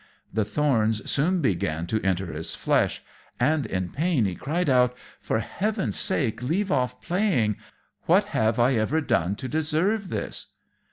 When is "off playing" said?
6.71-7.57